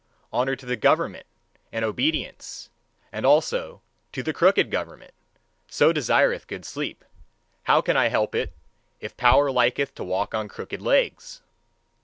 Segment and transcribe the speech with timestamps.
[0.33, 1.27] Honour to the government,
[1.71, 2.71] and obedience,
[3.11, 5.13] and also to the crooked government!
[5.67, 7.05] So desireth good sleep.
[7.65, 8.51] How can I help it,
[8.99, 11.43] if power like to walk on crooked legs?